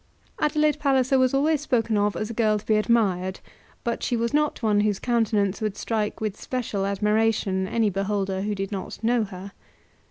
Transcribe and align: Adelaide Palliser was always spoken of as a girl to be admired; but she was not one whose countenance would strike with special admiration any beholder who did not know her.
Adelaide 0.39 0.79
Palliser 0.79 1.19
was 1.19 1.31
always 1.31 1.61
spoken 1.61 1.95
of 1.95 2.15
as 2.15 2.31
a 2.31 2.33
girl 2.33 2.57
to 2.57 2.65
be 2.65 2.75
admired; 2.75 3.39
but 3.83 4.01
she 4.01 4.17
was 4.17 4.33
not 4.33 4.63
one 4.63 4.79
whose 4.79 4.97
countenance 4.97 5.61
would 5.61 5.77
strike 5.77 6.19
with 6.19 6.41
special 6.41 6.87
admiration 6.87 7.67
any 7.67 7.91
beholder 7.91 8.41
who 8.41 8.55
did 8.55 8.71
not 8.71 9.03
know 9.03 9.23
her. 9.25 9.51